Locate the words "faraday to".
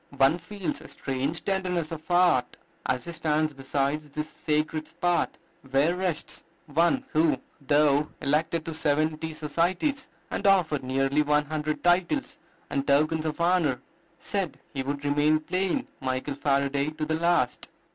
16.33-17.05